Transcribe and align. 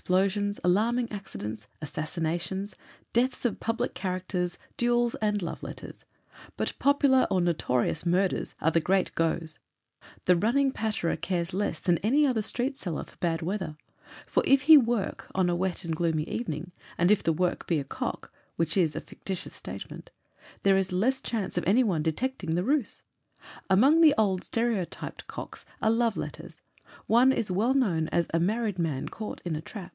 explosions, 0.00 0.58
alarming 0.64 1.06
accidents, 1.12 1.68
'assassinations,' 1.82 2.74
deaths 3.12 3.44
of 3.44 3.60
public 3.60 3.92
characters, 3.94 4.56
duels, 4.78 5.14
and 5.16 5.42
love 5.42 5.62
letters. 5.62 6.06
But 6.56 6.72
popular, 6.78 7.28
or 7.30 7.40
notorious 7.42 8.06
murders 8.06 8.54
are 8.62 8.70
the 8.70 8.80
'great 8.80 9.14
goes.' 9.14 9.58
The 10.24 10.36
running 10.36 10.72
patterer 10.72 11.16
cares 11.16 11.52
less 11.52 11.78
than 11.80 11.98
any 11.98 12.26
other 12.26 12.40
street 12.40 12.78
sellers 12.78 13.10
for 13.10 13.18
bad 13.18 13.42
weather, 13.42 13.76
for 14.26 14.42
if 14.46 14.62
he 14.62 14.78
'work' 14.78 15.26
on 15.34 15.50
a 15.50 15.54
wet 15.54 15.84
and 15.84 15.94
gloomy 15.94 16.24
evening, 16.24 16.72
and 16.96 17.10
if 17.10 17.22
the 17.22 17.32
work 17.34 17.66
be 17.66 17.78
'A 17.78 17.84
COCK,' 17.84 18.32
which 18.56 18.78
is, 18.78 18.96
a 18.96 19.02
fictitious 19.02 19.54
statement, 19.54 20.08
there 20.62 20.78
is 20.78 20.92
less 20.92 21.20
chance 21.20 21.58
of 21.58 21.64
anyone 21.66 22.02
detecting 22.02 22.54
the 22.54 22.64
ruse. 22.64 23.02
Among 23.68 24.00
the 24.00 24.14
old 24.16 24.44
stereotyped 24.44 25.26
'COCKS' 25.28 25.66
are 25.82 25.90
love 25.90 26.16
letter. 26.16 26.48
One 27.06 27.30
is 27.32 27.52
well 27.52 27.72
known 27.72 28.08
as 28.08 28.26
a 28.34 28.40
"Married 28.40 28.76
Man 28.78 29.08
caught 29.08 29.40
in 29.44 29.54
a 29.54 29.60
Trap." 29.60 29.92